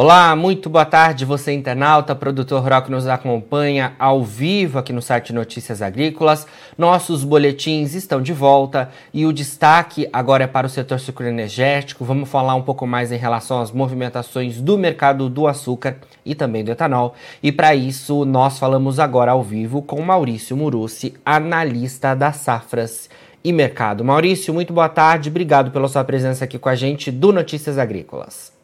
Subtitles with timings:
[0.00, 5.02] Olá, muito boa tarde, você internauta, produtor rural que nos acompanha ao vivo aqui no
[5.02, 6.46] site Notícias Agrícolas.
[6.78, 12.04] Nossos boletins estão de volta e o destaque agora é para o setor sucroenergético.
[12.04, 16.62] Vamos falar um pouco mais em relação às movimentações do mercado do açúcar e também
[16.62, 17.16] do etanol.
[17.42, 23.10] E para isso, nós falamos agora ao vivo com Maurício Murucci, analista das safras
[23.42, 24.04] e mercado.
[24.04, 28.57] Maurício, muito boa tarde, obrigado pela sua presença aqui com a gente do Notícias Agrícolas.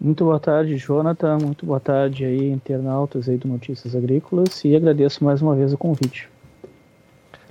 [0.00, 1.38] Muito boa tarde, Jonathan.
[1.38, 5.78] Muito boa tarde aí, internautas aí do Notícias Agrícolas e agradeço mais uma vez o
[5.78, 6.28] convite.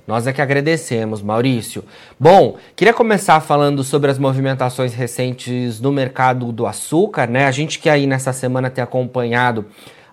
[0.06, 1.82] Nós é que agradecemos, Maurício.
[2.18, 7.46] Bom, queria começar falando sobre as movimentações recentes no mercado do açúcar, né?
[7.46, 9.64] A gente que aí nessa semana tem acompanhado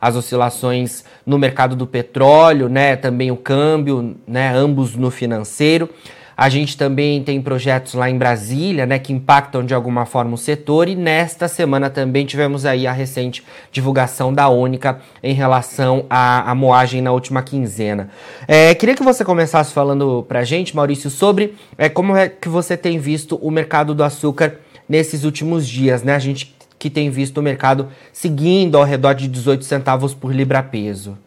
[0.02, 2.96] as oscilações no mercado do petróleo, né?
[2.96, 4.52] Também o câmbio, né?
[4.52, 5.88] Ambos no financeiro.
[6.36, 10.38] A gente também tem projetos lá em Brasília, né, que impactam de alguma forma o
[10.38, 16.50] setor e nesta semana também tivemos aí a recente divulgação da Única em relação à,
[16.50, 18.10] à moagem na última quinzena.
[18.48, 22.50] É, queria que você começasse falando para a gente, Maurício, sobre é, como é que
[22.50, 26.16] você tem visto o mercado do açúcar nesses últimos dias, né?
[26.16, 31.18] A gente que tem visto o mercado seguindo ao redor de 18 centavos por libra-peso.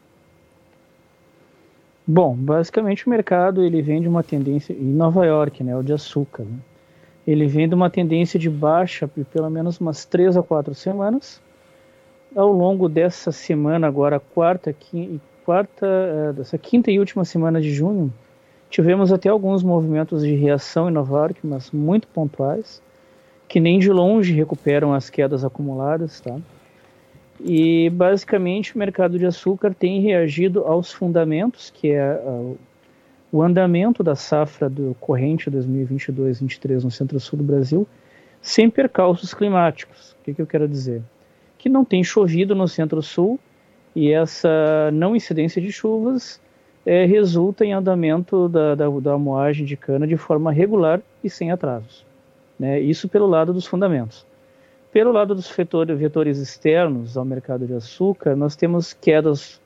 [2.08, 5.92] Bom, basicamente o mercado ele vem de uma tendência em Nova York, né, o de
[5.92, 6.44] açúcar.
[6.44, 6.58] Né?
[7.26, 11.40] Ele vem de uma tendência de baixa por pelo menos umas três a quatro semanas.
[12.34, 17.72] Ao longo dessa semana, agora quarta, quinta, quarta, é, dessa quinta e última semana de
[17.72, 18.12] junho,
[18.70, 22.80] tivemos até alguns movimentos de reação em Nova York, mas muito pontuais,
[23.48, 26.36] que nem de longe recuperam as quedas acumuladas, tá?
[27.40, 32.56] E basicamente o mercado de açúcar tem reagido aos fundamentos, que é uh,
[33.30, 37.86] o andamento da safra do corrente 2022-23 no centro-sul do Brasil,
[38.40, 40.12] sem percalços climáticos.
[40.12, 41.02] O que, que eu quero dizer?
[41.58, 43.38] Que não tem chovido no centro-sul
[43.94, 46.40] e essa não incidência de chuvas
[46.84, 51.50] é, resulta em andamento da, da, da moagem de cana de forma regular e sem
[51.50, 52.06] atrasos.
[52.58, 52.80] Né?
[52.80, 54.24] Isso pelo lado dos fundamentos.
[54.96, 59.60] Pelo lado dos vetores, externos ao mercado de açúcar, nós temos quedas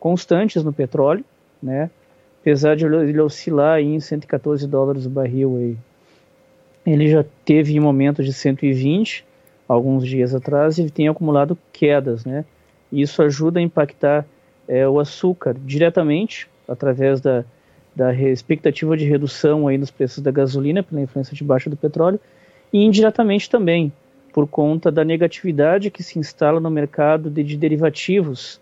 [0.00, 1.24] constantes no petróleo,
[1.62, 1.88] né?
[2.40, 5.76] apesar de ele oscilar em 114 dólares o barril, aí,
[6.84, 9.24] ele já teve em momentos de 120
[9.68, 12.44] alguns dias atrás e tem acumulado quedas, né?
[12.90, 14.26] isso ajuda a impactar
[14.66, 17.44] é, o açúcar diretamente através da,
[17.94, 22.18] da expectativa de redução aí nos preços da gasolina pela influência de baixa do petróleo
[22.72, 23.92] e indiretamente também
[24.32, 28.60] por conta da negatividade que se instala no mercado de, de derivativos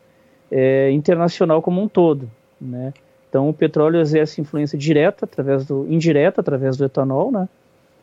[0.50, 2.92] é, internacional como um todo, né?
[3.28, 7.48] Então o petróleo exerce influência direta através do indireta através do etanol, né?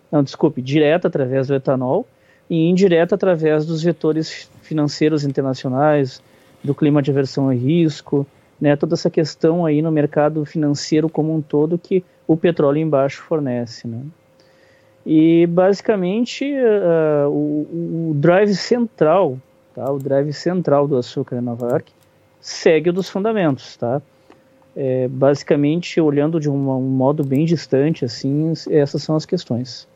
[0.10, 2.08] Não, desculpe, direta através do etanol
[2.50, 6.24] e indireta através dos vetores financeiros internacionais,
[6.64, 8.26] do clima de aversão a risco,
[8.60, 8.78] né?
[8.78, 13.86] Toda essa questão aí no mercado financeiro como um todo que o petróleo embaixo fornece,
[13.86, 14.00] né?
[15.10, 19.40] E basicamente uh, o, o, drive central,
[19.74, 19.90] tá?
[19.90, 21.94] o drive central do açúcar em Nova York
[22.42, 24.02] segue o dos fundamentos, tá?
[24.76, 29.88] É, basicamente olhando de uma, um modo bem distante, assim, essas são as questões.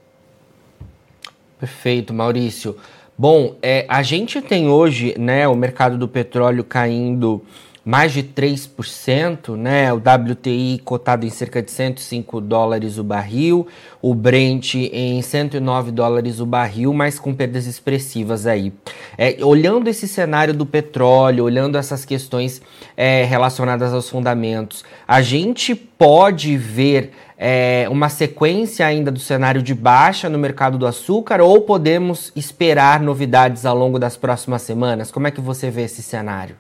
[1.60, 2.78] Perfeito, Maurício.
[3.18, 7.44] Bom, é, a gente tem hoje, né, o mercado do petróleo caindo
[7.92, 9.92] mais de 3%, né?
[9.92, 13.68] O WTI cotado em cerca de 105 dólares o barril,
[14.02, 18.72] o Brent em 109 dólares o barril, mas com perdas expressivas aí.
[19.18, 22.62] É, olhando esse cenário do petróleo, olhando essas questões
[22.96, 29.76] é, relacionadas aos fundamentos, a gente pode ver é, uma sequência ainda do cenário de
[29.76, 35.12] baixa no mercado do açúcar ou podemos esperar novidades ao longo das próximas semanas?
[35.12, 36.56] Como é que você vê esse cenário?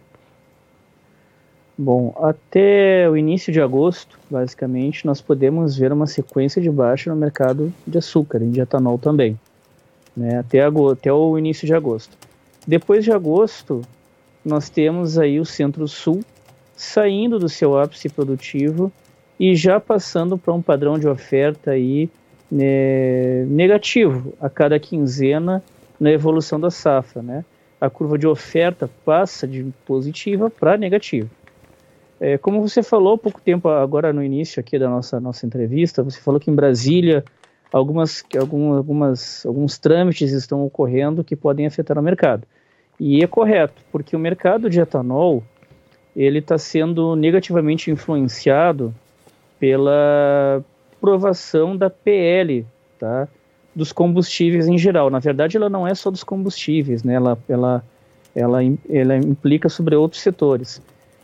[1.77, 7.15] Bom, até o início de agosto, basicamente, nós podemos ver uma sequência de baixa no
[7.15, 9.39] mercado de açúcar e de etanol também,
[10.15, 10.39] né?
[10.39, 12.15] até, até o início de agosto.
[12.67, 13.81] Depois de agosto,
[14.45, 16.21] nós temos aí o Centro-Sul
[16.75, 18.91] saindo do seu ápice produtivo
[19.39, 22.09] e já passando para um padrão de oferta aí,
[22.51, 25.63] né, negativo a cada quinzena
[25.99, 27.21] na evolução da safra.
[27.21, 27.45] Né?
[27.79, 31.29] A curva de oferta passa de positiva para negativa.
[32.23, 36.21] É, como você falou pouco tempo agora no início aqui da nossa, nossa entrevista, você
[36.21, 37.25] falou que em Brasília
[37.73, 42.43] algumas, algumas, alguns trâmites estão ocorrendo que podem afetar o mercado.
[42.99, 45.43] E é correto, porque o mercado de etanol
[46.15, 48.93] ele está sendo negativamente influenciado
[49.59, 50.63] pela
[50.95, 52.67] aprovação da PL,
[52.99, 53.27] tá?
[53.73, 55.09] dos combustíveis em geral.
[55.09, 57.15] Na verdade, ela não é só dos combustíveis, né?
[57.15, 57.83] ela, ela,
[58.35, 60.79] ela, ela implica sobre outros setores.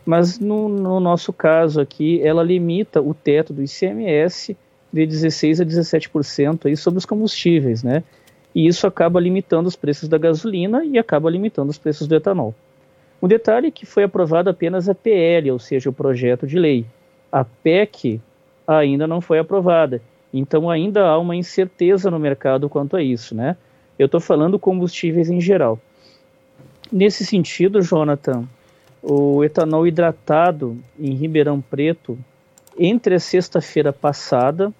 [0.08, 4.56] Mas no, no nosso caso aqui, ela limita o teto do ICMS
[4.90, 8.02] de 16% a 17% aí sobre os combustíveis, né?
[8.54, 12.54] E isso acaba limitando os preços da gasolina e acaba limitando os preços do etanol.
[13.20, 16.86] O detalhe é que foi aprovado apenas a PL, ou seja, o projeto de lei.
[17.30, 18.18] A PEC
[18.66, 20.00] ainda não foi aprovada.
[20.32, 23.58] Então ainda há uma incerteza no mercado quanto a isso, né?
[23.98, 25.78] Eu estou falando combustíveis em geral.
[26.90, 28.48] Nesse sentido, Jonathan,
[29.02, 32.18] o etanol hidratado em Ribeirão Preto,
[32.78, 34.72] entre a sexta-feira passada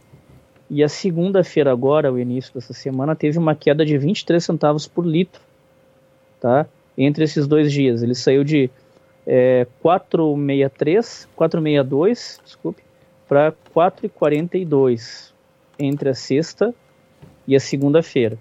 [0.70, 5.06] e a segunda-feira agora, o início dessa semana, teve uma queda de 23 centavos por
[5.06, 5.40] litro,
[6.40, 6.66] tá?
[6.96, 8.70] Entre esses dois dias, ele saiu de
[9.26, 12.82] é, 4,63, 4,62, desculpe,
[13.28, 15.32] para 4,42
[15.78, 16.74] entre a sexta
[17.46, 18.38] e a segunda-feira.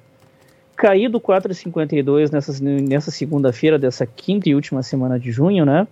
[0.78, 5.88] Caído 4,52 nessa, nessa segunda-feira dessa quinta e última semana de junho, né?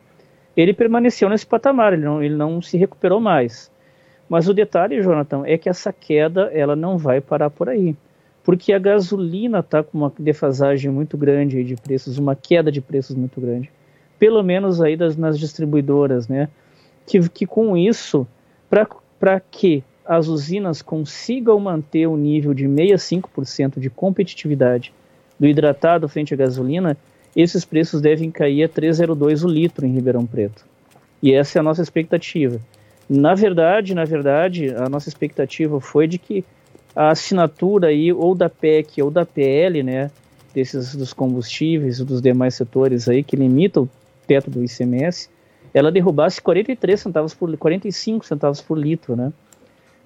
[0.56, 3.72] Ele permaneceu nesse patamar, ele não, ele não se recuperou mais.
[4.30, 7.96] Mas o detalhe, Jonathan, é que essa queda ela não vai parar por aí.
[8.44, 13.16] Porque a gasolina está com uma defasagem muito grande de preços, uma queda de preços
[13.16, 13.72] muito grande.
[14.20, 16.48] Pelo menos aí das, nas distribuidoras, né?
[17.08, 18.28] Que, que com isso,
[18.70, 24.94] para que as usinas consigam manter o nível de 65% de competitividade
[25.40, 26.98] do hidratado frente à gasolina,
[27.36, 30.66] esses preços devem cair a 3,02 o litro em Ribeirão Preto.
[31.22, 32.60] E essa é a nossa expectativa.
[33.10, 36.46] Na verdade, na verdade, a nossa expectativa foi de que
[36.96, 40.10] a assinatura aí ou da PEC ou da PL, né,
[40.54, 43.90] desses dos combustíveis ou dos demais setores aí que limitam o
[44.26, 45.30] teto do ICMS,
[45.74, 49.34] ela derrubasse 43 centavos por 45 centavos por litro, né?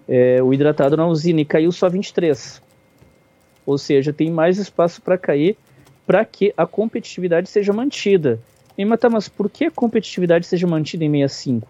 [0.10, 2.60] É, o hidratado na usina e caiu só 23.
[3.64, 5.56] Ou seja, tem mais espaço para cair
[6.08, 8.40] para que a competitividade seja mantida.
[8.76, 11.68] E, mas, tá, mas por que a competitividade seja mantida em 65?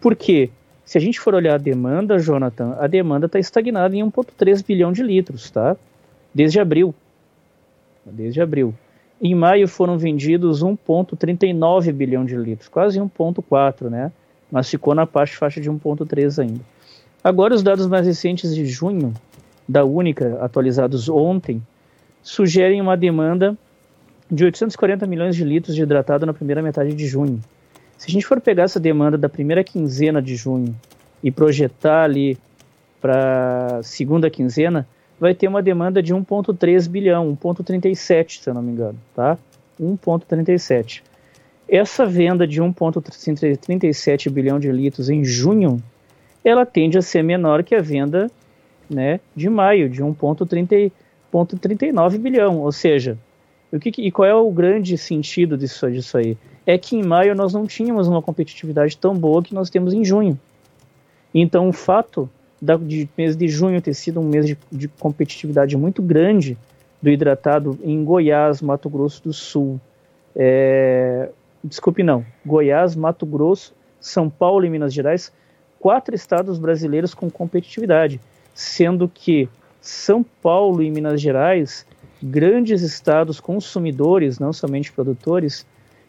[0.00, 0.48] Porque
[0.86, 4.90] se a gente for olhar a demanda, Jonathan, a demanda está estagnada em 1,3 bilhão
[4.90, 5.76] de litros, tá?
[6.32, 6.94] Desde abril.
[8.06, 8.72] Desde abril.
[9.20, 14.10] Em maio foram vendidos 1,39 bilhão de litros, quase 1,4, né?
[14.50, 16.60] Mas ficou na faixa, faixa de 1,3 ainda.
[17.22, 19.12] Agora, os dados mais recentes de junho,
[19.68, 21.62] da Única, atualizados ontem,
[22.22, 23.56] sugerem uma demanda
[24.30, 27.40] de 840 milhões de litros de hidratado na primeira metade de junho.
[27.96, 30.74] Se a gente for pegar essa demanda da primeira quinzena de junho
[31.22, 32.38] e projetar ali
[33.00, 34.86] para segunda quinzena,
[35.18, 39.36] vai ter uma demanda de 1,3 bilhão, 1,37, se eu não me engano, tá?
[39.80, 41.02] 1,37.
[41.68, 45.82] Essa venda de 1,37 bilhão de litros em junho
[46.44, 48.30] ela tende a ser menor que a venda
[48.88, 52.60] né, de maio, de 1,39 bilhão.
[52.60, 53.18] Ou seja,
[53.72, 56.36] o que, e qual é o grande sentido disso, disso aí?
[56.66, 60.04] É que em maio nós não tínhamos uma competitividade tão boa que nós temos em
[60.04, 60.38] junho.
[61.34, 62.28] Então, o fato
[62.60, 66.56] da, de mês de junho ter sido um mês de, de competitividade muito grande
[67.00, 69.80] do hidratado em Goiás, Mato Grosso do Sul,
[70.34, 71.28] é,
[71.62, 75.32] desculpe não, Goiás, Mato Grosso, São Paulo e Minas Gerais
[75.80, 78.20] quatro estados brasileiros com competitividade,
[78.54, 79.48] sendo que
[79.80, 81.86] São Paulo e Minas Gerais,
[82.22, 85.66] grandes estados consumidores, não somente produtores,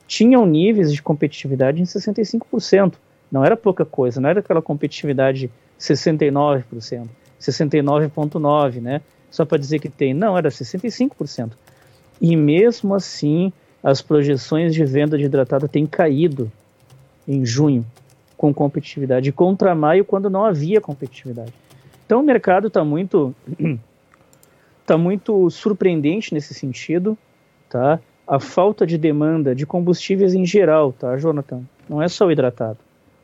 [0.08, 2.96] tinham níveis de competitividade em 65%.
[3.32, 7.08] Não era pouca coisa, não era aquela competitividade 69%,
[7.40, 9.02] 69,9%, né?
[9.30, 10.14] Só para dizer que tem.
[10.14, 11.52] Não, era 65%.
[12.20, 16.52] E mesmo assim, as projeções de venda de hidratado têm caído
[17.28, 17.86] em junho
[18.40, 21.54] com competitividade contra maio quando não havia competitividade.
[22.06, 23.36] Então o mercado está muito
[24.88, 27.18] tá muito surpreendente nesse sentido,
[27.70, 28.00] tá?
[28.26, 31.64] A falta de demanda de combustíveis em geral, tá, Jonathan?
[31.90, 32.78] Não é só o hidratado.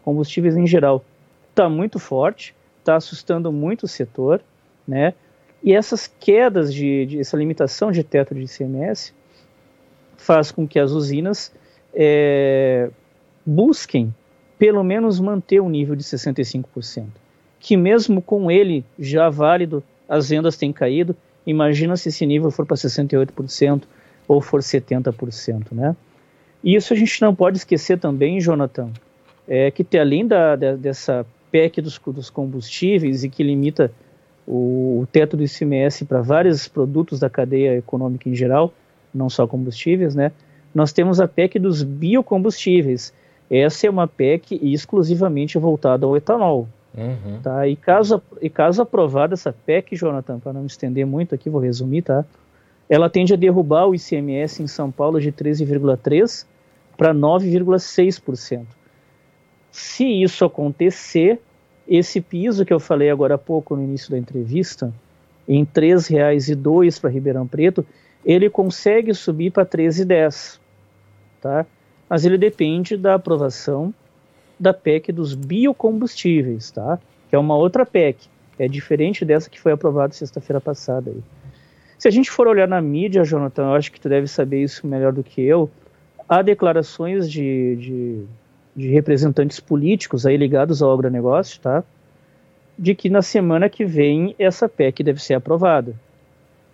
[0.04, 1.02] Combustíveis em geral
[1.50, 4.42] está muito forte, está assustando muito o setor,
[4.86, 5.14] né?
[5.64, 9.14] E essas quedas de, de, essa limitação de teto de ICMS
[10.18, 11.54] faz com que as usinas
[11.94, 12.90] é,
[13.46, 14.14] busquem
[14.66, 17.06] pelo menos manter o nível de 65%.
[17.60, 21.16] Que mesmo com ele já válido, as vendas têm caído.
[21.46, 23.84] Imagina se esse nível for para 68%
[24.28, 25.96] ou for 70%, né?
[26.64, 28.90] E isso a gente não pode esquecer também, Jonathan,
[29.48, 33.92] é que tem, além da, da, dessa PEC dos, dos, combustíveis e que limita
[34.48, 38.74] o, o teto do ICMS para vários produtos da cadeia econômica em geral,
[39.14, 40.32] não só combustíveis, né?
[40.74, 43.14] Nós temos a PEC dos biocombustíveis,
[43.50, 46.68] essa é uma PEC exclusivamente voltada ao etanol.
[46.98, 47.40] Uhum.
[47.44, 47.68] Tá?
[47.68, 51.62] E, caso, e caso aprovada essa PEC, Jonathan, para não me estender muito aqui, vou
[51.62, 52.25] resumir, tá?
[52.90, 56.46] Ela tende a derrubar o ICMS em São Paulo de 13,3%
[56.96, 58.66] para 9,6%.
[59.72, 61.42] Se isso acontecer,
[61.88, 64.94] esse piso que eu falei agora há pouco no início da entrevista,
[65.48, 67.86] em R$ 3,02 para Ribeirão Preto,
[68.24, 70.60] ele consegue subir para R$ 13,10.
[71.42, 71.66] Tá?
[72.10, 73.94] Mas ele depende da aprovação
[74.60, 77.00] da PEC dos biocombustíveis, tá?
[77.30, 78.28] que é uma outra PEC.
[78.58, 81.12] É diferente dessa que foi aprovada sexta-feira passada.
[81.12, 81.22] Aí.
[81.98, 84.88] Se a gente for olhar na mídia, Jonathan, eu acho que tu deve saber isso
[84.88, 85.70] melhor do que eu,
[86.28, 88.26] há declarações de, de,
[88.76, 91.84] de representantes políticos aí ligados ao agronegócio, tá?
[92.78, 95.94] De que na semana que vem essa PEC deve ser aprovada,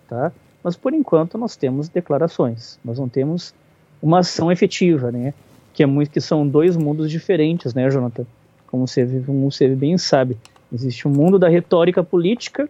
[0.08, 0.32] tá?
[0.62, 3.54] Mas por enquanto nós temos declarações, nós não temos
[4.02, 5.32] uma ação efetiva, né?
[5.72, 8.26] Que é muito que são dois mundos diferentes, né, Jonathan?
[8.66, 10.36] Como você, como você bem sabe,
[10.72, 12.68] existe um mundo da retórica política,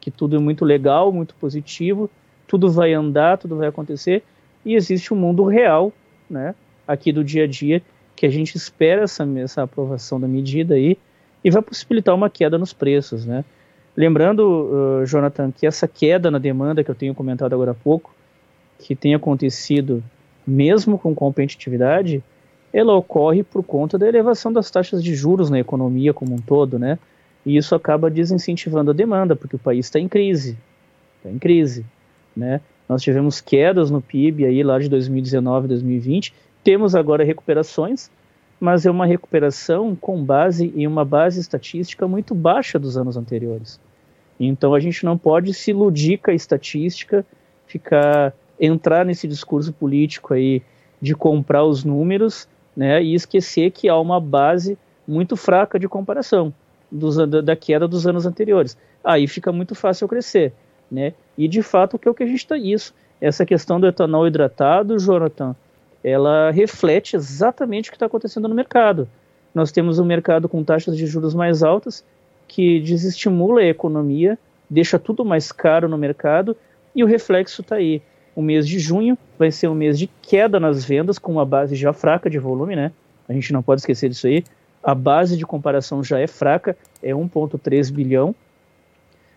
[0.00, 2.10] que tudo é muito legal, muito positivo,
[2.46, 4.22] tudo vai andar, tudo vai acontecer,
[4.64, 5.92] e existe o um mundo real,
[6.28, 6.54] né,
[6.86, 7.80] aqui do dia a dia,
[8.14, 10.98] que a gente espera essa, essa aprovação da medida aí
[11.42, 13.44] e vai possibilitar uma queda nos preços, né.
[13.96, 18.14] Lembrando, uh, Jonathan, que essa queda na demanda que eu tenho comentado agora há pouco,
[18.78, 20.02] que tem acontecido
[20.50, 22.22] mesmo com competitividade,
[22.72, 26.78] ela ocorre por conta da elevação das taxas de juros na economia como um todo,
[26.78, 26.98] né?
[27.46, 30.58] E isso acaba desincentivando a demanda, porque o país está em crise,
[31.18, 31.86] está em crise,
[32.36, 32.60] né?
[32.88, 36.34] Nós tivemos quedas no PIB aí lá de 2019 2020.
[36.62, 38.10] Temos agora recuperações,
[38.58, 43.80] mas é uma recuperação com base em uma base estatística muito baixa dos anos anteriores.
[44.38, 47.24] Então a gente não pode se iludir com a estatística,
[47.66, 50.62] ficar entrar nesse discurso político aí
[51.00, 56.52] de comprar os números, né, e esquecer que há uma base muito fraca de comparação
[56.90, 58.76] dos, da queda dos anos anteriores.
[59.02, 60.52] Aí fica muito fácil crescer
[60.90, 61.12] né?
[61.38, 62.92] E de fato o que é o que a gente está isso.
[63.20, 65.54] Essa questão do etanol hidratado, Jonathan,
[66.02, 69.08] ela reflete exatamente o que está acontecendo no mercado.
[69.54, 72.04] Nós temos um mercado com taxas de juros mais altas
[72.48, 74.38] que desestimula a economia,
[74.68, 76.56] deixa tudo mais caro no mercado
[76.94, 78.02] e o reflexo está aí.
[78.34, 81.74] O mês de junho vai ser um mês de queda nas vendas, com uma base
[81.74, 82.92] já fraca de volume, né?
[83.28, 84.44] A gente não pode esquecer disso aí.
[84.82, 88.34] A base de comparação já é fraca, é 1,3 bilhão.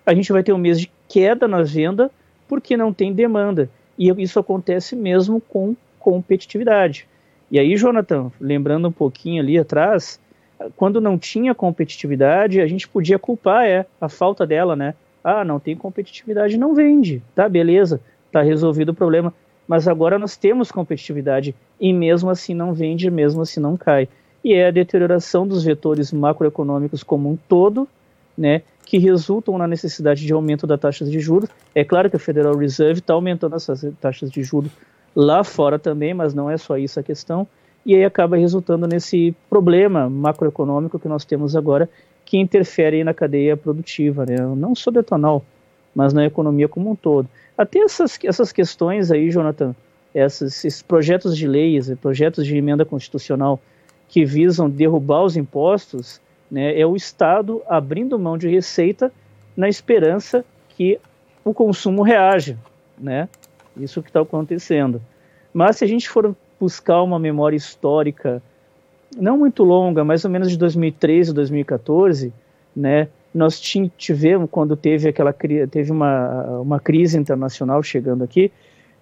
[0.06, 2.10] A gente vai ter um mês de queda na venda
[2.48, 3.70] porque não tem demanda.
[3.98, 7.08] E isso acontece mesmo com competitividade.
[7.52, 10.20] E aí, Jonathan, lembrando um pouquinho ali atrás,
[10.76, 14.96] quando não tinha competitividade, a gente podia culpar é, a falta dela, né?
[15.24, 17.22] Ah, não tem competitividade, não vende.
[17.36, 18.02] Tá, beleza,
[18.34, 19.34] tá resolvido o problema.
[19.68, 24.10] Mas agora nós temos competitividade e mesmo assim não vende, mesmo assim não cai.
[24.44, 27.88] E é a deterioração dos vetores macroeconômicos como um todo,
[28.38, 28.62] né?
[28.86, 31.50] que resultam na necessidade de aumento da taxa de juros.
[31.74, 34.72] É claro que a Federal Reserve está aumentando essas taxas de juros
[35.16, 37.48] lá fora também, mas não é só isso a questão.
[37.86, 41.90] E aí acaba resultando nesse problema macroeconômico que nós temos agora,
[42.26, 44.38] que interfere na cadeia produtiva, né?
[44.56, 45.44] não só do etanol,
[45.94, 47.28] mas na economia como um todo.
[47.58, 49.76] Até essas, essas questões aí, Jonathan,
[50.14, 53.60] essas, esses projetos de leis, projetos de emenda constitucional
[54.08, 59.12] que visam derrubar os impostos, né, é o Estado abrindo mão de receita
[59.56, 61.00] na esperança que
[61.44, 62.58] o consumo reaja.
[62.98, 63.28] Né?
[63.76, 65.02] Isso que está acontecendo.
[65.54, 68.42] Mas se a gente for buscar uma memória histórica,
[69.16, 72.34] não muito longa, mais ou menos de 2013, 2014,
[72.76, 78.52] né, nós tivemos, quando teve aquela teve uma, uma crise internacional chegando aqui,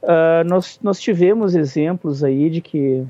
[0.01, 3.05] uh, nós, nós tivemos exemplos aí de que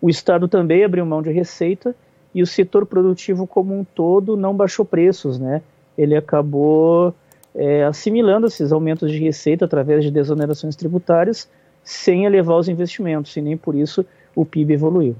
[0.00, 1.94] o Estado também abriu mão de receita
[2.34, 5.62] e o setor produtivo como um todo não baixou preços, né?
[5.96, 7.14] Ele acabou
[7.54, 11.48] é, assimilando esses aumentos de receita através de desonerações tributárias
[11.82, 14.04] sem elevar os investimentos, e nem por isso
[14.34, 15.16] o PIB evoluiu.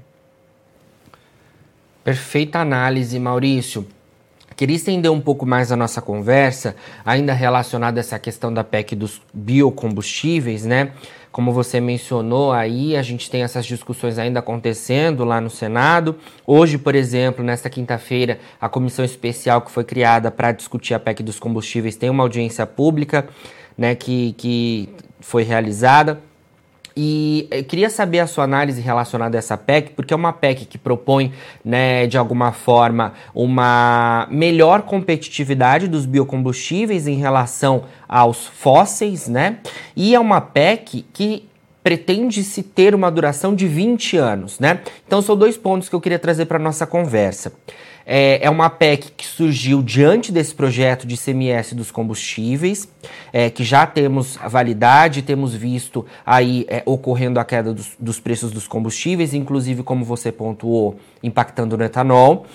[2.03, 3.85] Perfeita análise, Maurício.
[4.57, 8.95] Queria estender um pouco mais a nossa conversa, ainda relacionada a essa questão da PEC
[8.95, 10.93] dos biocombustíveis, né?
[11.31, 16.15] Como você mencionou aí, a gente tem essas discussões ainda acontecendo lá no Senado.
[16.43, 21.21] Hoje, por exemplo, nesta quinta-feira, a comissão especial que foi criada para discutir a PEC
[21.21, 23.29] dos combustíveis tem uma audiência pública
[23.77, 26.19] né, que, que foi realizada.
[26.99, 30.65] E eu queria saber a sua análise relacionada a essa PEC, porque é uma PEC
[30.65, 31.31] que propõe,
[31.63, 39.59] né, de alguma forma, uma melhor competitividade dos biocombustíveis em relação aos fósseis, né?
[39.95, 41.47] E é uma PEC que
[41.83, 44.79] pretende-se ter uma duração de 20 anos, né?
[45.05, 47.53] Então são dois pontos que eu queria trazer para nossa conversa.
[48.09, 52.87] É, é, uma PEC que surgiu diante desse projeto de CMS dos combustíveis,
[53.33, 58.49] é, que já temos validade, temos visto aí é, ocorrendo a queda dos, dos, preços
[58.49, 62.45] dos combustíveis, inclusive, como você pontuou, impactando no etanol.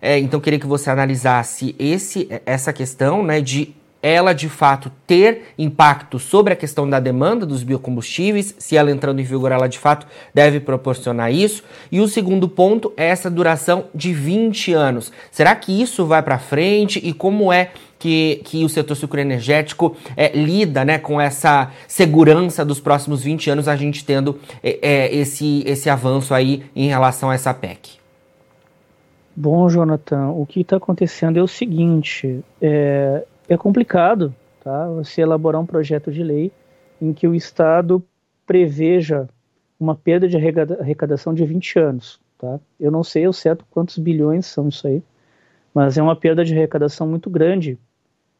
[0.00, 5.54] É, então, queria que você analisasse esse, essa questão né, de ela de fato ter
[5.56, 9.78] impacto sobre a questão da demanda dos biocombustíveis, se ela entrando em vigor, ela de
[9.78, 11.64] fato deve proporcionar isso.
[11.90, 15.10] E o segundo ponto é essa duração de 20 anos.
[15.30, 20.36] Será que isso vai para frente e como é que, que o setor sucroenergético é,
[20.36, 25.62] lida né, com essa segurança dos próximos 20 anos, a gente tendo é, é, esse,
[25.64, 27.92] esse avanço aí em relação a essa PEC?
[29.34, 34.88] Bom, Jonathan, o que está acontecendo é o seguinte: é, é complicado tá?
[34.88, 36.50] você elaborar um projeto de lei
[37.00, 38.02] em que o Estado
[38.46, 39.28] preveja
[39.78, 42.20] uma perda de arrecadação de 20 anos.
[42.38, 42.58] Tá?
[42.78, 45.02] Eu não sei ao certo quantos bilhões são isso aí,
[45.74, 47.78] mas é uma perda de arrecadação muito grande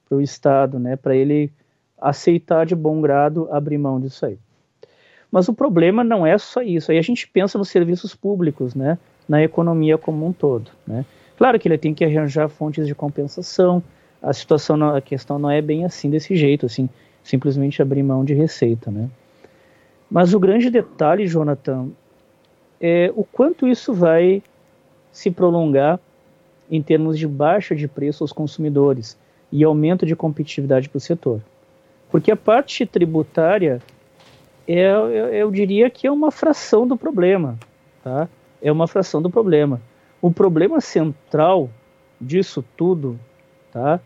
[0.09, 0.97] para o Estado, né?
[0.97, 1.53] para ele
[2.01, 4.39] aceitar de bom grado abrir mão disso aí.
[5.31, 6.93] Mas o problema não é só isso.
[6.93, 8.99] Aí a gente pensa nos serviços públicos, né?
[9.29, 10.71] na economia como um todo.
[10.87, 11.05] Né?
[11.37, 13.83] Claro que ele tem que arranjar fontes de compensação,
[14.25, 16.89] a situação, a questão não é bem assim desse jeito, assim,
[17.23, 19.09] simplesmente abrir mão de receita, né?
[20.11, 21.89] Mas o grande detalhe, Jonathan,
[22.81, 24.43] é o quanto isso vai
[25.13, 26.01] se prolongar
[26.71, 29.19] em termos de baixa de preço aos consumidores
[29.53, 31.41] e aumento de competitividade para o setor.
[32.11, 33.81] Porque a parte tributária,
[34.67, 37.59] é, eu, eu diria que é uma fração do problema,
[38.03, 38.29] tá?
[38.63, 39.81] É uma fração do problema.
[40.23, 41.69] O problema central
[42.21, 43.19] disso tudo,
[43.71, 44.01] tá?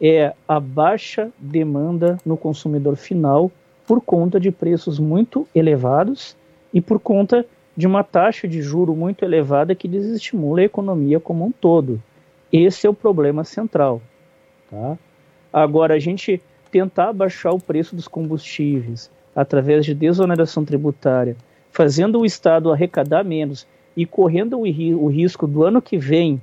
[0.00, 3.50] É a baixa demanda no consumidor final
[3.86, 6.36] por conta de preços muito elevados
[6.72, 7.44] e por conta
[7.76, 12.02] de uma taxa de juro muito elevada que desestimula a economia como um todo.
[12.52, 14.00] Esse é o problema central.
[14.70, 14.98] Tá?
[15.52, 21.36] Agora, a gente tentar baixar o preço dos combustíveis através de desoneração tributária,
[21.70, 26.40] fazendo o Estado arrecadar menos e correndo o, o risco do ano que vem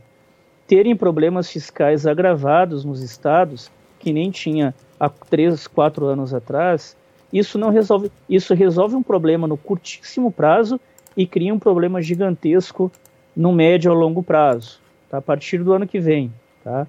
[0.68, 6.96] terem problemas fiscais agravados nos estados, que nem tinha há três, quatro anos atrás,
[7.32, 10.80] isso não resolve, isso resolve um problema no curtíssimo prazo
[11.16, 12.92] e cria um problema gigantesco
[13.36, 15.18] no médio a longo prazo, tá?
[15.18, 16.34] a partir do ano que vem.
[16.64, 16.88] Tá?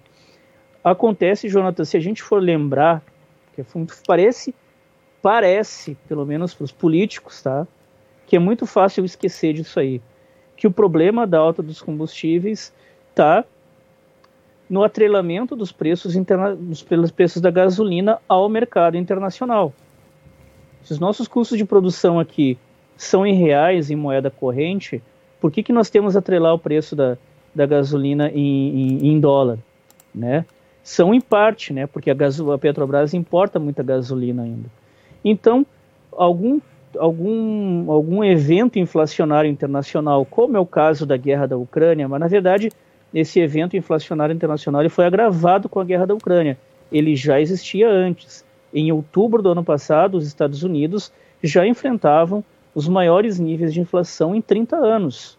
[0.83, 3.03] Acontece, Jonathan, se a gente for lembrar,
[3.55, 3.65] que é
[4.07, 4.55] parece,
[5.21, 7.67] parece, pelo menos para os políticos, tá?
[8.27, 10.01] que é muito fácil esquecer disso aí,
[10.57, 12.73] que o problema da alta dos combustíveis
[13.11, 13.45] está
[14.69, 16.55] no atrelamento dos preços, interna...
[16.55, 19.73] dos preços da gasolina ao mercado internacional.
[20.83, 22.59] Se os nossos custos de produção aqui
[22.97, 25.03] são em reais, em moeda corrente,
[25.41, 27.17] por que, que nós temos atrelar o preço da,
[27.55, 29.59] da gasolina em, em, em dólar?
[30.15, 30.45] Né?
[30.83, 31.87] São em parte, né?
[31.87, 32.51] porque a, gaso...
[32.53, 34.69] a Petrobras importa muita gasolina ainda.
[35.25, 35.67] Então,
[36.13, 36.61] algum,
[36.99, 42.29] algum, algum evento inflacionário internacional, como é o caso da guerra da Ucrânia, mas na
[42.29, 42.71] verdade
[43.14, 46.59] esse evento inflacionário internacional ele foi agravado com a guerra da Ucrânia.
[46.90, 48.45] Ele já existia antes.
[48.73, 54.35] Em outubro do ano passado, os Estados Unidos já enfrentavam os maiores níveis de inflação
[54.35, 55.38] em 30 anos.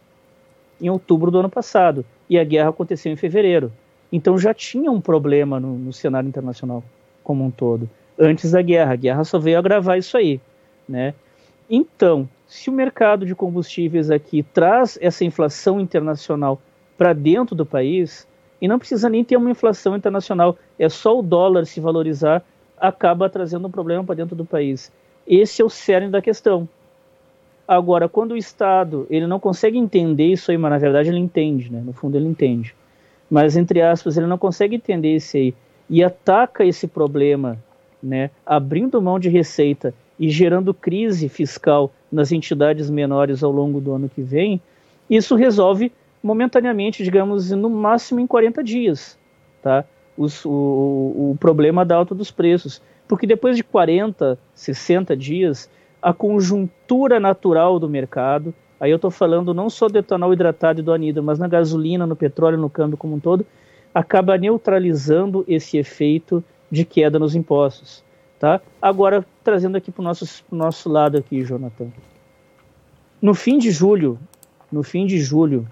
[0.82, 2.06] Em outubro do ano passado.
[2.30, 3.72] E a guerra aconteceu em fevereiro.
[4.12, 6.84] Então já tinha um problema no, no cenário internacional
[7.24, 7.90] como um todo.
[8.18, 8.94] Antes da guerra.
[8.94, 10.42] A guerra só veio agravar isso aí.
[10.88, 11.14] Né?
[11.70, 16.62] Então, se o mercado de combustíveis aqui traz essa inflação internacional
[16.98, 18.28] para dentro do país
[18.62, 22.44] e não precisa nem ter uma inflação internacional, é só o dólar se valorizar
[22.78, 24.92] acaba trazendo um problema para dentro do país.
[25.26, 26.68] Esse é o cerne da questão.
[27.68, 31.72] Agora, quando o Estado ele não consegue entender isso aí, mas na verdade ele entende,
[31.72, 31.82] né?
[31.86, 32.74] no fundo ele entende,
[33.30, 35.54] mas entre aspas ele não consegue entender isso aí
[35.90, 37.58] e ataca esse problema,
[38.02, 38.30] né?
[38.46, 44.10] abrindo mão de receita e gerando crise fiscal nas entidades menores ao longo do ano
[44.10, 44.62] que vem,
[45.10, 49.18] isso resolve momentaneamente, digamos, no máximo em 40 dias,
[49.62, 49.86] tá?
[50.18, 52.82] Os, o, o problema da alta dos preços.
[53.08, 55.70] Porque depois de 40, 60 dias,
[56.02, 60.84] a conjuntura natural do mercado, aí eu estou falando não só do etanol hidratado e
[60.84, 63.46] do anidro, mas na gasolina, no petróleo, no câmbio como um todo,
[63.94, 68.04] acaba neutralizando esse efeito de queda nos impostos.
[68.40, 68.62] Tá?
[68.82, 71.88] Agora, trazendo aqui para o nosso, nosso lado aqui, Jonathan.
[73.20, 74.20] No fim de julho,
[74.72, 75.68] no fim de julho,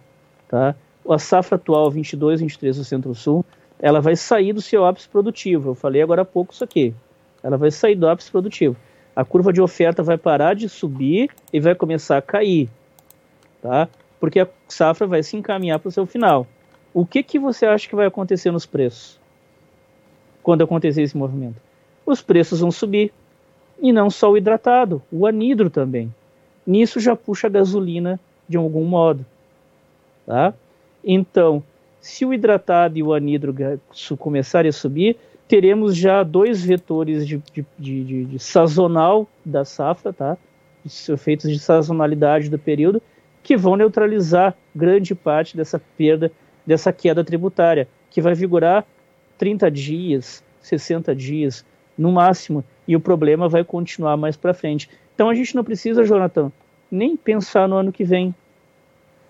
[0.47, 0.75] Tá?
[1.07, 3.45] A safra atual 22, 23 do Centro-Sul,
[3.79, 5.71] ela vai sair do seu ápice produtivo.
[5.71, 6.93] Eu falei agora há pouco isso aqui.
[7.43, 8.75] Ela vai sair do ápice produtivo.
[9.15, 12.69] A curva de oferta vai parar de subir e vai começar a cair,
[13.61, 13.87] tá?
[14.19, 16.47] Porque a safra vai se encaminhar para o seu final.
[16.93, 19.19] o que, que você acha que vai acontecer nos preços
[20.43, 21.61] quando acontecer esse movimento?
[22.05, 23.11] Os preços vão subir.
[23.81, 26.13] E não só o hidratado, o anidro também.
[26.65, 29.25] Nisso já puxa a gasolina de algum modo.
[30.25, 30.53] Tá?
[31.03, 31.63] Então,
[32.01, 33.53] se o hidratado e o anidro
[34.17, 40.37] começarem a subir, teremos já dois vetores de, de, de, de sazonal da safra, tá?
[41.09, 43.01] efeitos de sazonalidade do período,
[43.41, 46.31] que vão neutralizar grande parte dessa perda,
[46.65, 48.85] dessa queda tributária, que vai vigorar
[49.37, 51.65] 30 dias, 60 dias,
[51.97, 54.89] no máximo, e o problema vai continuar mais para frente.
[55.13, 56.51] Então a gente não precisa, Jonathan,
[56.89, 58.33] nem pensar no ano que vem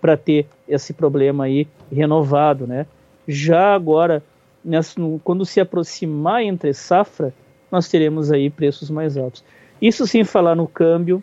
[0.00, 2.86] para ter esse problema aí renovado, né?
[3.26, 4.22] Já agora,
[4.64, 7.32] nessa, quando se aproximar entre safra,
[7.70, 9.44] nós teremos aí preços mais altos.
[9.80, 11.22] Isso sem falar no câmbio,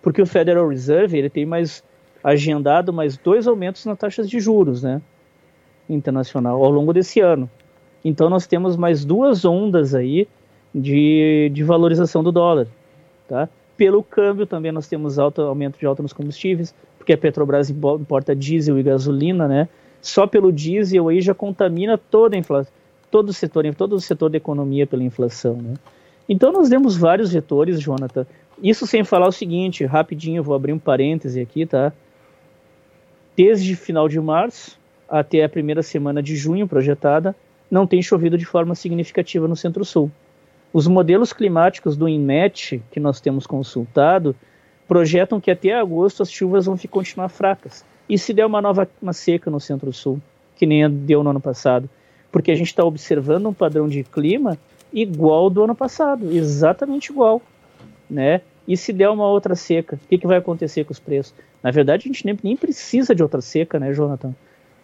[0.00, 1.82] porque o Federal Reserve ele tem mais
[2.22, 5.02] agendado mais dois aumentos nas taxas de juros, né,
[5.88, 7.50] internacional ao longo desse ano.
[8.04, 10.28] Então nós temos mais duas ondas aí
[10.74, 12.66] de, de valorização do dólar,
[13.28, 13.48] tá?
[13.76, 18.34] Pelo câmbio também nós temos alto aumento de alta nos combustíveis, porque a Petrobras importa
[18.34, 19.68] diesel e gasolina, né?
[20.00, 22.72] Só pelo diesel aí já contamina toda a inflação,
[23.10, 25.74] todo o setor, todo o setor da economia pela inflação, né?
[26.28, 28.24] Então nós temos vários vetores, Jonathan,
[28.62, 31.92] isso sem falar o seguinte, rapidinho, vou abrir um parêntese aqui, tá?
[33.36, 37.34] Desde final de março até a primeira semana de junho projetada,
[37.68, 40.08] não tem chovido de forma significativa no Centro-Sul.
[40.72, 44.36] Os modelos climáticos do INMET, que nós temos consultado,
[44.92, 47.84] projetam que até agosto as chuvas vão continuar fracas.
[48.08, 50.20] E se der uma nova uma seca no Centro-Sul,
[50.54, 51.88] que nem deu no ano passado?
[52.30, 54.58] Porque a gente está observando um padrão de clima
[54.92, 57.40] igual do ano passado, exatamente igual
[58.12, 58.42] né?
[58.68, 61.34] E se der uma outra seca, o que, que vai acontecer com os preços?
[61.62, 64.34] Na verdade, a gente nem, nem precisa de outra seca, né, Jonathan?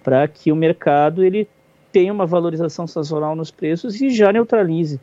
[0.02, 1.46] Para que o mercado ele
[1.92, 4.98] tenha uma valorização sazonal nos preços e já neutralize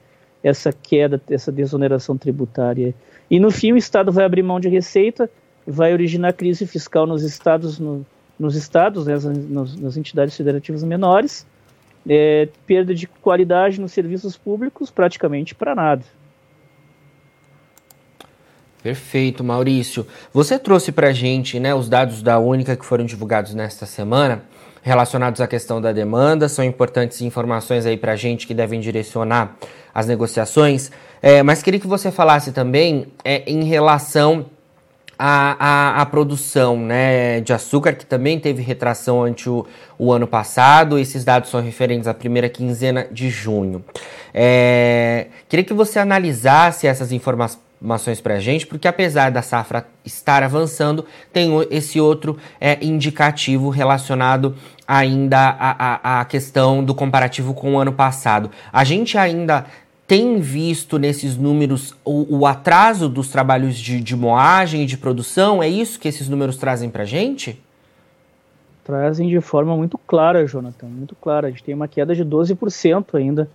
[0.45, 2.93] essa queda, essa desoneração tributária.
[3.31, 5.27] E no fim, o Estado vai abrir mão de receita,
[5.65, 8.05] vai originar crise fiscal nos estados, no,
[8.38, 9.15] nos estados, né,
[9.49, 11.47] nas, nas, entidades federativas menores,
[12.08, 16.03] é, perda de qualidade nos serviços públicos, praticamente para nada.
[18.84, 20.05] Perfeito, Maurício.
[20.31, 24.43] Você trouxe para a gente né, os dados da Única que foram divulgados nesta semana,
[24.85, 26.47] relacionados à questão da demanda.
[26.47, 29.57] São importantes informações aí para a gente que devem direcionar
[29.91, 30.91] as negociações.
[31.23, 34.45] É, mas queria que você falasse também é, em relação
[35.17, 35.55] à,
[35.97, 39.65] à, à, produção né, de açúcar, que também teve retração ante o,
[39.97, 40.99] o ano passado.
[40.99, 43.83] Esses dados são referentes à primeira quinzena de junho.
[44.31, 49.85] É, queria que você analisasse essas informações informações para a gente, porque apesar da safra
[50.03, 54.55] estar avançando, tem esse outro é, indicativo relacionado
[54.88, 58.49] ainda à, questão do comparativo com o ano passado.
[58.71, 59.65] A gente ainda
[60.07, 65.61] tem visto nesses números o, o atraso dos trabalhos de, de, moagem e de produção?
[65.61, 67.61] É isso que esses números trazem para a gente?
[68.83, 71.47] Trazem de forma muito clara, Jonathan, muito clara.
[71.47, 73.49] A gente tem uma queda de 12% ainda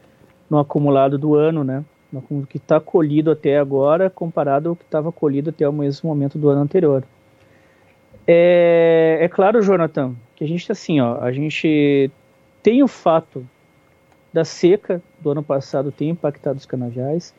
[0.48, 1.84] no acumulado do ano, né?
[2.12, 6.38] O que está colhido até agora comparado ao que estava colhido até o mesmo momento
[6.38, 7.04] do ano anterior.
[8.26, 12.10] É, é claro, Jonathan, que a gente assim, ó, a gente
[12.62, 13.46] tem o fato
[14.32, 17.34] da seca do ano passado ter impactado os canaviais,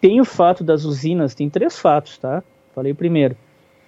[0.00, 2.42] tem o fato das usinas, tem três fatos, tá?
[2.74, 3.36] Falei primeiro.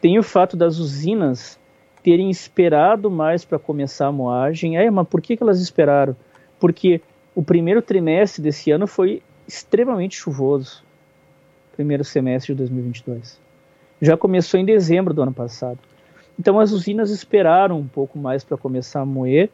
[0.01, 1.59] Tem o fato das usinas
[2.05, 4.77] terem esperado mais para começar a moagem.
[4.77, 6.15] É, mas por que, que elas esperaram?
[6.61, 7.01] Porque
[7.35, 10.83] o primeiro trimestre desse ano foi extremamente chuvoso,
[11.75, 13.41] primeiro semestre de 2022.
[14.01, 15.79] Já começou em dezembro do ano passado.
[16.39, 19.51] Então as usinas esperaram um pouco mais para começar a moer,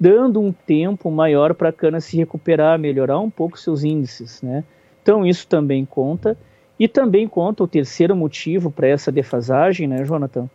[0.00, 4.64] dando um tempo maior para a cana se recuperar, melhorar um pouco seus índices, né?
[5.02, 6.36] Então isso também conta.
[6.78, 10.48] E também conta o terceiro motivo para essa defasagem, né, Jonathan?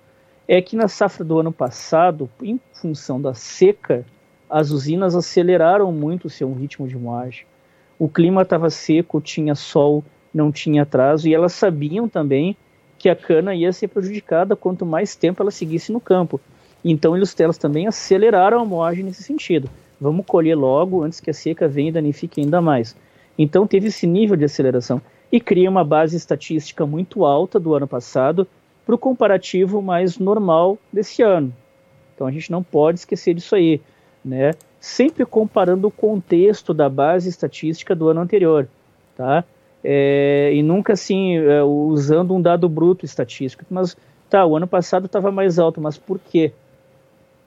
[0.48, 4.06] É que na safra do ano passado, em função da seca,
[4.50, 7.46] as usinas aceleraram muito o seu ritmo de moagem
[7.98, 10.04] o clima estava seco, tinha sol,
[10.34, 12.56] não tinha atraso, e elas sabiam também
[12.98, 16.40] que a cana ia ser prejudicada quanto mais tempo ela seguisse no campo.
[16.84, 19.70] Então eles, elas também aceleraram a moagem nesse sentido.
[20.00, 22.96] Vamos colher logo antes que a seca venha e danifique ainda mais.
[23.38, 25.02] Então teve esse nível de aceleração
[25.32, 28.48] e cria uma base estatística muito alta do ano passado
[28.86, 31.54] para o comparativo mais normal desse ano.
[32.14, 33.82] Então a gente não pode esquecer disso aí,
[34.24, 34.54] né?
[34.84, 38.68] Sempre comparando o contexto da base estatística do ano anterior,
[39.16, 39.46] tá?
[39.82, 43.64] É, e nunca assim é, usando um dado bruto estatístico.
[43.70, 43.96] Mas
[44.30, 46.52] tá, o ano passado estava mais alto, mas por quê?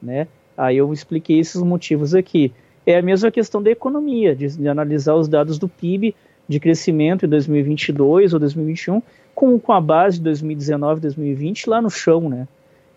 [0.00, 0.26] Né?
[0.56, 2.54] Aí eu expliquei esses motivos aqui.
[2.86, 6.16] É a mesma questão da economia, de, de analisar os dados do PIB
[6.48, 9.02] de crescimento em 2022 ou 2021
[9.34, 12.48] com, com a base de 2019, 2020 lá no chão, né?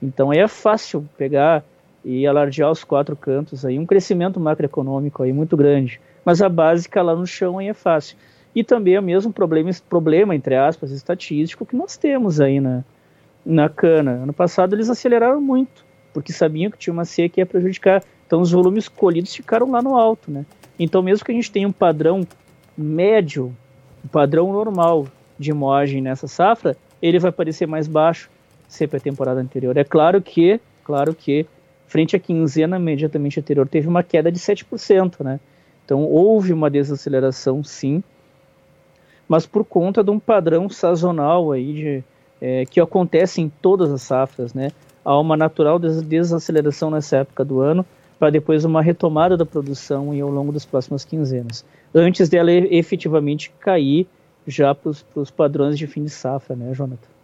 [0.02, 1.62] Então é fácil pegar
[2.03, 5.99] e alardear os quatro cantos aí, um crescimento macroeconômico aí muito grande.
[6.23, 8.17] Mas a básica lá no chão aí é fácil.
[8.55, 12.83] E também é o mesmo problema, problema, entre aspas, estatístico que nós temos aí na,
[13.45, 14.12] na cana.
[14.12, 18.03] Ano passado eles aceleraram muito, porque sabiam que tinha uma seca que ia prejudicar.
[18.25, 20.45] Então os volumes colhidos ficaram lá no alto, né?
[20.77, 22.25] Então mesmo que a gente tenha um padrão
[22.77, 23.55] médio,
[24.03, 25.07] um padrão normal
[25.38, 28.29] de moagem nessa safra, ele vai parecer mais baixo
[28.67, 29.75] sempre a temporada anterior.
[29.77, 31.45] É claro que, claro que,
[31.89, 35.39] frente à quinzena imediatamente anterior, teve uma queda de 7%, né?
[35.84, 38.04] Então houve uma desaceleração, sim,
[39.28, 42.04] mas por conta de um padrão sazonal aí de,
[42.39, 44.69] é, que acontece em todas as safras, né?
[45.04, 47.84] Há uma natural desaceleração nessa época do ano,
[48.19, 53.52] para depois uma retomada da produção e ao longo das próximas quinzenas, antes dela efetivamente
[53.60, 54.08] cair
[54.45, 57.18] já para os padrões de fim de safra, né, Jonathan?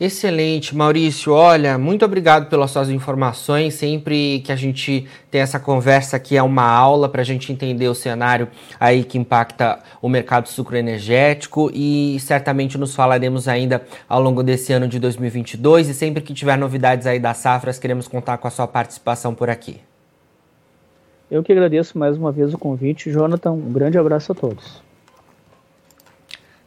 [0.00, 1.32] Excelente, Maurício.
[1.32, 3.74] Olha, muito obrigado pelas suas informações.
[3.74, 7.88] Sempre que a gente tem essa conversa aqui é uma aula para a gente entender
[7.88, 8.46] o cenário
[8.78, 14.86] aí que impacta o mercado sucroenergético e certamente nos falaremos ainda ao longo desse ano
[14.86, 18.68] de 2022 e sempre que tiver novidades aí das safras queremos contar com a sua
[18.68, 19.80] participação por aqui.
[21.28, 23.50] Eu que agradeço mais uma vez o convite, Jonathan.
[23.50, 24.87] Um grande abraço a todos.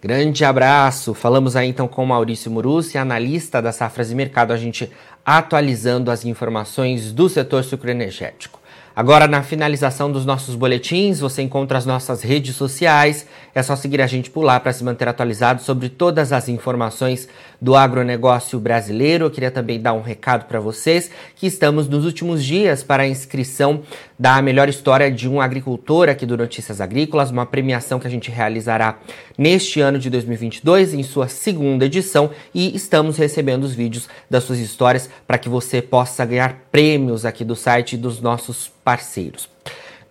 [0.01, 1.13] Grande abraço.
[1.13, 4.89] Falamos aí então com Maurício Murussi, analista da Safras e Mercado, a gente
[5.23, 8.59] atualizando as informações do setor sucroenergético.
[8.95, 13.27] Agora, na finalização dos nossos boletins, você encontra as nossas redes sociais.
[13.53, 17.29] É só seguir a gente por lá para se manter atualizado sobre todas as informações
[17.61, 19.25] do agronegócio brasileiro.
[19.25, 23.07] Eu queria também dar um recado para vocês que estamos nos últimos dias para a
[23.07, 23.83] inscrição
[24.17, 28.31] da melhor história de um agricultor aqui do Notícias Agrícolas, uma premiação que a gente
[28.31, 28.97] realizará
[29.37, 34.59] neste ano de 2022 em sua segunda edição e estamos recebendo os vídeos das suas
[34.59, 39.50] histórias para que você possa ganhar prêmios aqui do site dos nossos parceiros.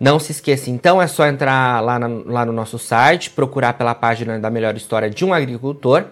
[0.01, 3.93] Não se esqueça, então, é só entrar lá, na, lá no nosso site, procurar pela
[3.93, 6.05] página da melhor história de um agricultor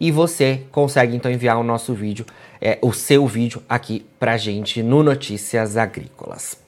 [0.00, 2.26] e você consegue então enviar o nosso vídeo,
[2.60, 6.58] é, o seu vídeo aqui pra gente no Notícias Agrícolas.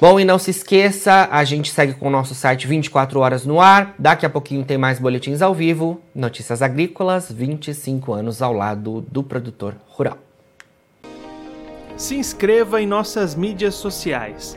[0.00, 3.60] Bom, e não se esqueça, a gente segue com o nosso site 24 horas no
[3.60, 3.94] ar.
[3.98, 9.22] Daqui a pouquinho tem mais boletins ao vivo, Notícias Agrícolas, 25 anos ao lado do
[9.22, 10.16] produtor rural.
[11.94, 14.56] Se inscreva em nossas mídias sociais.